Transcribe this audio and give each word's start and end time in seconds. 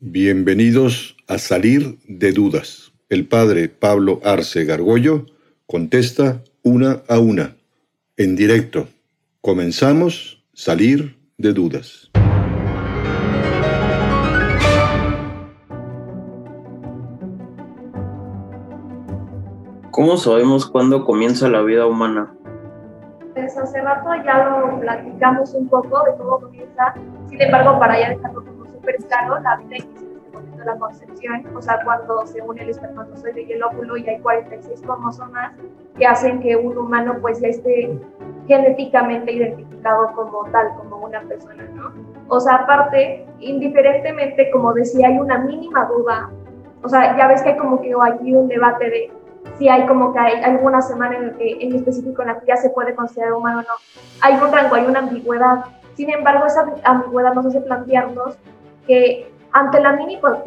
Bienvenidos 0.00 1.16
a 1.28 1.38
Salir 1.38 1.98
de 2.08 2.32
Dudas. 2.32 2.92
El 3.08 3.28
padre 3.28 3.68
Pablo 3.68 4.20
Arce 4.24 4.64
Gargollo 4.64 5.26
contesta 5.66 6.42
una 6.64 7.02
a 7.08 7.20
una, 7.20 7.54
en 8.16 8.34
directo. 8.34 8.88
Comenzamos 9.40 10.44
Salir 10.52 11.16
de 11.38 11.52
Dudas. 11.52 12.10
¿Cómo 19.92 20.16
sabemos 20.16 20.66
cuándo 20.66 21.04
comienza 21.04 21.48
la 21.48 21.62
vida 21.62 21.86
humana? 21.86 22.34
Pues 23.32 23.56
hace 23.56 23.80
rato 23.80 24.10
ya 24.24 24.44
lo 24.44 24.80
platicamos 24.80 25.54
un 25.54 25.68
poco 25.68 26.04
de 26.04 26.16
cómo 26.18 26.40
comienza, 26.40 26.94
sin 27.28 27.40
embargo, 27.40 27.78
para 27.78 28.00
ya 28.00 28.08
dejarlo 28.10 28.53
súper 28.84 28.96
claro, 29.06 29.40
la 29.40 29.56
vida 29.56 29.76
inicia 29.76 30.00
en 30.00 30.16
este 30.16 30.30
momento 30.36 30.58
de 30.58 30.64
la 30.64 30.78
concepción, 30.78 31.56
o 31.56 31.62
sea, 31.62 31.80
cuando 31.84 32.26
se 32.26 32.42
une 32.42 32.62
el 32.62 32.70
espermatozoide 32.70 33.42
y 33.42 33.52
el 33.52 33.62
óvulo 33.62 33.96
y 33.96 34.08
hay 34.08 34.18
46 34.20 34.82
cromosomas 34.82 35.52
que 35.96 36.06
hacen 36.06 36.40
que 36.40 36.56
un 36.56 36.76
humano 36.76 37.16
pues 37.20 37.40
ya 37.40 37.48
esté 37.48 37.98
genéticamente 38.46 39.32
identificado 39.32 40.12
como 40.14 40.44
tal, 40.50 40.74
como 40.76 40.98
una 40.98 41.22
persona, 41.22 41.64
¿no? 41.74 41.92
O 42.28 42.40
sea, 42.40 42.56
aparte, 42.56 43.26
indiferentemente, 43.40 44.50
como 44.50 44.72
decía, 44.74 45.08
hay 45.08 45.18
una 45.18 45.38
mínima 45.38 45.86
duda, 45.86 46.30
o 46.82 46.88
sea, 46.88 47.16
ya 47.16 47.28
ves 47.28 47.42
que 47.42 47.50
hay 47.50 47.56
como 47.56 47.80
que 47.80 47.94
aquí 48.02 48.34
un 48.34 48.48
debate 48.48 48.90
de 48.90 49.12
si 49.58 49.68
hay 49.68 49.86
como 49.86 50.12
que 50.12 50.18
hay 50.18 50.42
alguna 50.42 50.82
semana 50.82 51.16
en, 51.16 51.34
que, 51.36 51.58
en 51.60 51.74
específico 51.74 52.22
en 52.22 52.28
la 52.28 52.40
que 52.40 52.46
ya 52.46 52.56
se 52.56 52.70
puede 52.70 52.94
considerar 52.94 53.34
humano 53.34 53.60
o 53.60 53.62
no. 53.62 53.74
Hay 54.20 54.34
un 54.34 54.52
rango, 54.52 54.74
hay 54.74 54.84
una 54.86 55.00
ambigüedad. 55.00 55.64
Sin 55.94 56.10
embargo, 56.10 56.46
esa 56.46 56.66
ambigüedad 56.82 57.34
nos 57.34 57.46
hace 57.46 57.60
plantearnos 57.60 58.36
que 58.86 59.32
ante 59.52 59.80
la 59.80 59.92
mínima, 59.92 60.42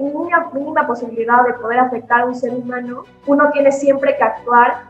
mínima, 0.54 0.86
posibilidad 0.86 1.46
de 1.46 1.54
poder 1.54 1.80
afectar 1.80 2.22
a 2.22 2.26
un 2.26 2.36
ser 2.36 2.54
humano, 2.54 3.06
uno 3.26 3.50
tiene 3.52 3.72
siempre 3.72 4.18
que 4.18 4.24
actuar 4.24 4.84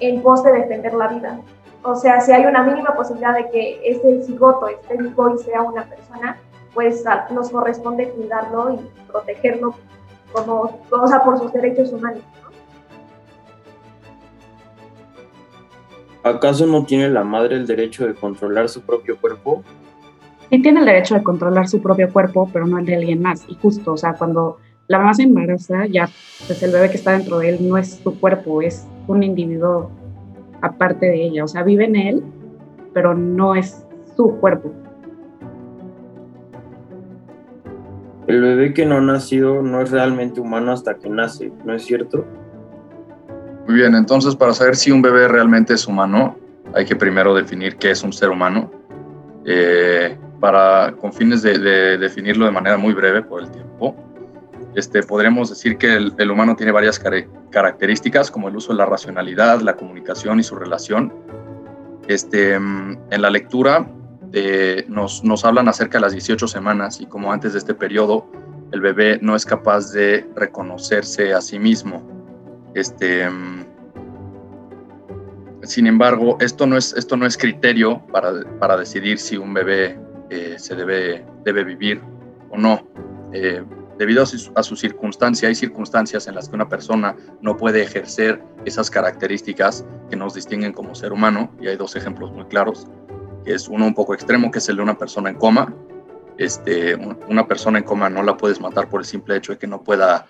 en 0.00 0.22
pos 0.22 0.44
de 0.44 0.52
defender 0.52 0.94
la 0.94 1.08
vida. 1.08 1.40
O 1.82 1.96
sea, 1.96 2.20
si 2.20 2.32
hay 2.32 2.46
una 2.46 2.62
mínima 2.62 2.94
posibilidad 2.94 3.34
de 3.34 3.50
que 3.50 3.80
ese 3.84 4.22
cigoto 4.22 4.68
esté 4.68 4.96
vivo 4.96 5.34
y 5.34 5.38
sea 5.38 5.62
una 5.62 5.84
persona, 5.84 6.38
pues 6.72 7.04
nos 7.30 7.50
corresponde 7.50 8.10
cuidarlo 8.10 8.74
y 8.74 9.10
protegerlo 9.10 9.74
como, 10.32 10.80
o 10.90 11.24
por 11.24 11.38
sus 11.38 11.52
derechos 11.52 11.92
humanos. 11.92 12.22
¿Acaso 16.22 16.66
no 16.66 16.86
tiene 16.86 17.10
la 17.10 17.22
madre 17.22 17.56
el 17.56 17.66
derecho 17.66 18.06
de 18.06 18.14
controlar 18.14 18.68
su 18.68 18.80
propio 18.80 19.20
cuerpo? 19.20 19.62
Sí 20.50 20.62
tiene 20.62 20.80
el 20.80 20.86
derecho 20.86 21.14
de 21.14 21.22
controlar 21.22 21.68
su 21.68 21.80
propio 21.80 22.12
cuerpo, 22.12 22.48
pero 22.52 22.66
no 22.66 22.78
el 22.78 22.86
de 22.86 22.96
alguien 22.96 23.22
más. 23.22 23.44
Y 23.48 23.54
justo, 23.56 23.92
o 23.92 23.96
sea, 23.96 24.14
cuando 24.14 24.58
la 24.86 24.98
mamá 24.98 25.14
se 25.14 25.22
embaraza, 25.22 25.86
ya 25.86 26.08
pues 26.46 26.62
el 26.62 26.72
bebé 26.72 26.90
que 26.90 26.96
está 26.96 27.12
dentro 27.12 27.38
de 27.38 27.50
él 27.50 27.68
no 27.68 27.78
es 27.78 28.00
su 28.02 28.18
cuerpo, 28.20 28.62
es 28.62 28.86
un 29.06 29.22
individuo 29.22 29.90
aparte 30.60 31.06
de 31.06 31.24
ella. 31.24 31.44
O 31.44 31.48
sea, 31.48 31.62
vive 31.62 31.84
en 31.84 31.96
él, 31.96 32.24
pero 32.92 33.14
no 33.14 33.54
es 33.54 33.84
su 34.16 34.36
cuerpo. 34.36 34.72
El 38.26 38.40
bebé 38.40 38.72
que 38.72 38.86
no 38.86 38.96
ha 38.96 39.00
nacido 39.00 39.62
no 39.62 39.82
es 39.82 39.90
realmente 39.90 40.40
humano 40.40 40.72
hasta 40.72 40.94
que 40.94 41.10
nace, 41.10 41.52
¿no 41.64 41.74
es 41.74 41.84
cierto? 41.84 42.24
Muy 43.66 43.76
bien, 43.76 43.94
entonces 43.94 44.34
para 44.34 44.52
saber 44.54 44.76
si 44.76 44.90
un 44.90 45.02
bebé 45.02 45.28
realmente 45.28 45.74
es 45.74 45.86
humano, 45.86 46.36
hay 46.74 46.84
que 46.86 46.96
primero 46.96 47.34
definir 47.34 47.76
qué 47.76 47.90
es 47.90 48.02
un 48.02 48.12
ser 48.12 48.30
humano. 48.30 48.70
Eh, 49.44 50.16
para, 50.44 50.92
con 51.00 51.10
fines 51.10 51.40
de, 51.40 51.96
definirlo 51.96 52.44
de 52.44 52.50
manera 52.50 52.76
muy 52.76 52.92
breve 52.92 53.22
por 53.22 53.40
el 53.40 53.50
tiempo, 53.50 53.96
este, 54.74 55.02
podremos 55.02 55.48
decir 55.48 55.78
que 55.78 55.94
el, 55.94 56.30
humano 56.30 56.54
tiene 56.54 56.70
varias 56.70 57.02
características, 57.48 58.30
como 58.30 58.50
el 58.50 58.56
uso 58.56 58.74
de 58.74 58.76
la 58.76 58.84
racionalidad, 58.84 59.62
la 59.62 59.74
comunicación 59.74 60.40
y 60.40 60.42
su 60.42 60.54
relación. 60.54 61.14
Este, 62.08 62.52
en 62.56 62.98
la 63.08 63.30
lectura 63.30 63.88
eh, 64.34 64.84
nos, 64.86 65.24
nos 65.24 65.46
hablan 65.46 65.66
acerca 65.66 65.96
de 65.96 66.02
las 66.02 66.12
18 66.12 66.46
semanas 66.46 67.00
y 67.00 67.06
como 67.06 67.32
antes 67.32 67.54
de 67.54 67.60
este 67.60 67.72
periodo 67.72 68.26
el 68.70 68.82
bebé 68.82 69.18
no 69.22 69.36
es 69.36 69.46
capaz 69.46 69.92
de 69.92 70.28
reconocerse 70.36 71.32
a 71.32 71.40
sí 71.40 71.58
mismo 71.58 72.06
este, 72.74 73.26
sin 75.62 75.86
embargo, 75.86 76.36
esto 76.40 76.66
no 76.66 76.76
es, 76.76 76.92
esto 76.92 77.16
no 77.16 77.24
es 77.24 77.38
criterio 77.38 78.02
para, 78.12 78.32
para 78.58 78.76
decidir 78.76 79.18
si 79.18 79.38
un 79.38 79.54
bebé 79.54 79.98
se 80.56 80.74
debe, 80.74 81.24
debe 81.44 81.64
vivir 81.64 82.00
o 82.50 82.56
no. 82.56 82.86
Eh, 83.32 83.62
debido 83.98 84.22
a 84.22 84.26
su, 84.26 84.52
a 84.54 84.62
su, 84.62 84.76
circunstancia, 84.76 85.48
hay 85.48 85.54
circunstancias 85.54 86.26
en 86.26 86.34
las 86.34 86.48
que 86.48 86.56
una 86.56 86.68
persona 86.68 87.16
no 87.40 87.56
puede 87.56 87.82
ejercer 87.82 88.42
esas 88.64 88.90
características 88.90 89.84
que 90.10 90.16
nos 90.16 90.34
distinguen 90.34 90.72
como 90.72 90.94
ser 90.94 91.12
humano, 91.12 91.50
y 91.60 91.68
hay 91.68 91.76
dos 91.76 91.94
ejemplos 91.96 92.32
muy 92.32 92.44
claros, 92.46 92.86
es 93.44 93.68
uno 93.68 93.86
un 93.86 93.94
poco 93.94 94.14
extremo, 94.14 94.50
que 94.50 94.58
es 94.58 94.68
el 94.68 94.76
de 94.76 94.82
una 94.82 94.98
persona 94.98 95.30
en 95.30 95.36
coma. 95.36 95.72
Este, 96.36 96.96
una 97.28 97.46
persona 97.46 97.78
en 97.78 97.84
coma 97.84 98.10
no 98.10 98.22
la 98.22 98.36
puedes 98.36 98.60
matar 98.60 98.88
por 98.88 99.00
el 99.00 99.06
simple 99.06 99.36
hecho 99.36 99.52
de 99.52 99.58
que 99.58 99.66
no 99.66 99.82
pueda 99.82 100.26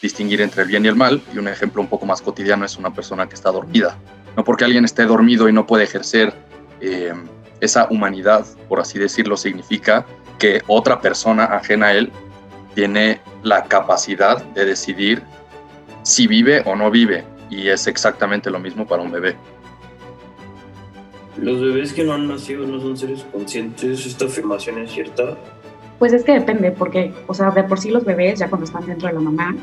distinguir 0.00 0.40
entre 0.40 0.62
el 0.62 0.68
bien 0.68 0.84
y 0.84 0.88
el 0.88 0.96
mal. 0.96 1.20
Y 1.34 1.38
un 1.38 1.48
ejemplo 1.48 1.82
un 1.82 1.88
poco 1.88 2.06
más 2.06 2.22
cotidiano 2.22 2.64
es 2.64 2.76
una 2.76 2.92
persona 2.92 3.28
que 3.28 3.34
está 3.34 3.50
dormida. 3.50 3.96
No 4.36 4.44
porque 4.44 4.64
alguien 4.64 4.84
esté 4.84 5.04
dormido 5.04 5.48
y 5.48 5.52
no 5.52 5.66
puede 5.66 5.84
ejercer 5.84 6.32
eh, 6.80 7.12
esa 7.62 7.86
humanidad, 7.90 8.44
por 8.68 8.80
así 8.80 8.98
decirlo, 8.98 9.36
significa 9.36 10.04
que 10.38 10.62
otra 10.66 11.00
persona 11.00 11.44
ajena 11.44 11.86
a 11.86 11.94
él 11.94 12.10
tiene 12.74 13.20
la 13.44 13.64
capacidad 13.64 14.44
de 14.46 14.64
decidir 14.64 15.22
si 16.02 16.26
vive 16.26 16.62
o 16.66 16.74
no 16.74 16.90
vive. 16.90 17.24
Y 17.48 17.68
es 17.68 17.86
exactamente 17.86 18.50
lo 18.50 18.58
mismo 18.58 18.84
para 18.84 19.02
un 19.02 19.12
bebé. 19.12 19.36
¿Los 21.36 21.60
bebés 21.60 21.92
que 21.92 22.02
no 22.02 22.14
han 22.14 22.26
nacido 22.26 22.66
no 22.66 22.80
son 22.80 22.96
seres 22.96 23.24
conscientes? 23.30 24.06
¿Esta 24.06 24.24
afirmación 24.24 24.78
es 24.78 24.90
cierta? 24.90 25.36
Pues 26.00 26.12
es 26.12 26.24
que 26.24 26.32
depende, 26.32 26.72
porque, 26.72 27.14
o 27.28 27.34
sea, 27.34 27.52
de 27.52 27.62
por 27.62 27.78
sí 27.78 27.90
los 27.90 28.04
bebés, 28.04 28.40
ya 28.40 28.48
cuando 28.48 28.64
están 28.64 28.84
dentro 28.86 29.06
de 29.06 29.14
la 29.14 29.20
mamá, 29.20 29.54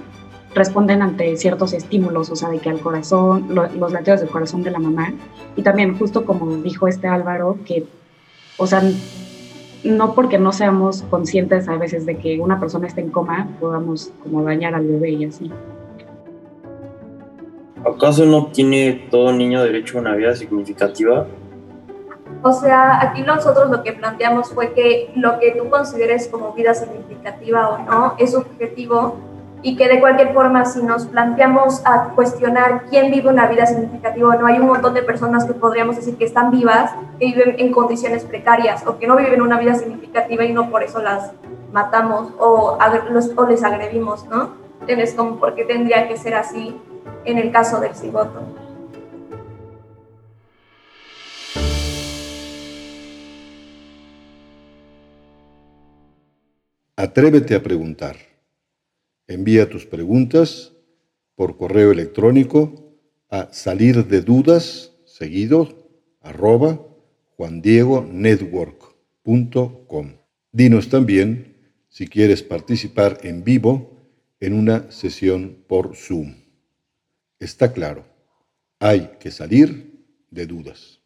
responden 0.54 1.02
ante 1.02 1.38
ciertos 1.38 1.74
estímulos, 1.74 2.30
o 2.30 2.36
sea, 2.36 2.50
de 2.50 2.60
que 2.60 2.70
al 2.70 2.80
corazón, 2.80 3.48
los 3.50 3.92
latidos 3.92 4.22
del 4.22 4.30
corazón 4.30 4.64
de 4.64 4.72
la 4.72 4.80
mamá, 4.80 5.14
y 5.56 5.62
también 5.62 5.98
justo 5.98 6.26
como 6.26 6.58
dijo 6.58 6.88
este 6.88 7.08
Álvaro, 7.08 7.58
que, 7.66 7.86
o 8.58 8.66
sea, 8.66 8.82
no 9.84 10.14
porque 10.14 10.38
no 10.38 10.52
seamos 10.52 11.04
conscientes 11.04 11.68
a 11.70 11.78
veces 11.78 12.06
de 12.06 12.18
que 12.18 12.40
una 12.40 12.60
persona 12.60 12.88
está 12.88 13.02
en 13.02 13.10
coma, 13.10 13.48
podamos 13.60 14.12
como 14.24 14.44
dañar 14.44 14.76
al 14.76 14.86
bebé 14.86 15.12
y 15.12 15.26
así. 15.26 15.52
¿Acaso 17.86 18.26
no 18.26 18.48
tiene 18.48 19.08
todo 19.10 19.31
niño 19.31 19.64
derecho 19.64 19.98
a 19.98 20.02
una 20.02 20.16
vida 20.16 20.36
significativa? 20.36 21.28
O 22.42 22.52
sea, 22.52 23.02
aquí 23.02 23.22
nosotros 23.22 23.70
lo 23.70 23.84
que 23.84 23.94
planteamos 23.94 24.50
fue 24.50 24.74
que 24.74 25.12
lo 25.16 25.40
que 25.40 25.52
tú 25.52 25.70
consideres 25.70 26.28
como 26.28 26.54
vida 26.54 26.74
significativa 26.74 27.70
o 27.70 27.78
no 27.80 28.16
es 28.18 28.31
subjetivo 28.31 29.18
y 29.62 29.75
que 29.75 29.88
de 29.88 30.00
cualquier 30.00 30.34
forma 30.34 30.66
si 30.66 30.81
nos 30.81 31.06
planteamos 31.06 31.81
a 31.86 32.09
cuestionar 32.16 32.86
quién 32.90 33.12
vive 33.12 33.30
una 33.30 33.47
vida 33.47 33.66
significativa 33.66 34.36
no, 34.36 34.46
hay 34.46 34.59
un 34.59 34.68
montón 34.68 34.94
de 34.94 35.02
personas 35.02 35.46
que 35.46 35.53
podríamos 35.53 35.96
decir 35.96 36.18
que 36.18 36.25
están 36.25 36.52
vivas, 36.52 36.92
que 37.20 37.25
viven 37.25 37.56
en 37.58 37.72
condiciones 37.72 38.24
precarias 38.24 38.86
o 38.88 38.98
que 38.98 39.08
no 39.08 39.16
viven 39.16 39.42
una 39.42 39.59
vida 39.59 39.75
significativa 39.75 40.44
y 40.46 40.53
no 40.53 40.69
por 40.69 40.84
eso 40.84 41.02
las 41.02 41.31
matamos 41.74 42.34
o, 42.40 42.78
o 43.36 43.46
les 43.48 43.64
agredimos, 43.64 44.25
¿no? 44.25 44.53
Entonces, 44.81 45.14
como 45.14 45.40
por 45.40 45.56
qué 45.56 45.66
tendría 45.66 46.08
que 46.08 46.18
ser 46.18 46.36
así 46.36 46.75
en 47.25 47.38
el 47.38 47.52
caso 47.52 47.80
del 47.80 47.94
cigoto. 47.96 48.42
Atrévete 56.96 57.56
a 57.56 57.64
preguntar. 57.64 58.28
Envía 59.30 59.70
tus 59.70 59.86
preguntas 59.86 60.74
por 61.36 61.56
correo 61.56 61.92
electrónico 61.92 62.98
a 63.30 63.54
salir 63.54 64.08
de 64.08 64.22
dudas 64.22 64.96
seguido 65.06 65.88
arroba 66.20 66.84
juandiegonetwork.com. 67.38 70.14
Dinos 70.52 70.90
también 70.90 71.58
si 71.90 72.08
quieres 72.08 72.42
participar 72.42 73.20
en 73.22 73.44
vivo 73.44 74.00
en 74.40 74.54
una 74.54 74.92
sesión 74.92 75.64
por 75.68 75.96
Zoom. 75.96 76.34
Está 77.38 77.72
claro, 77.72 78.06
hay 78.80 79.12
que 79.20 79.30
salir 79.30 80.08
de 80.31 80.48
dudas. 80.48 81.02